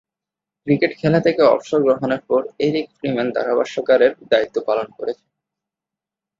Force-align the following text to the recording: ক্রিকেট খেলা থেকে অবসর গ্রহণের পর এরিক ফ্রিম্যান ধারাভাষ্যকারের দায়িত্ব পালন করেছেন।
ক্রিকেট 0.67 0.91
খেলা 0.97 1.19
থেকে 1.19 1.41
অবসর 1.45 1.79
গ্রহণের 1.81 2.21
পর 2.29 2.41
এরিক 2.59 2.87
ফ্রিম্যান 2.97 3.27
ধারাভাষ্যকারের 3.31 4.11
দায়িত্ব 4.31 4.55
পালন 4.67 4.87
করেছেন। 4.97 5.29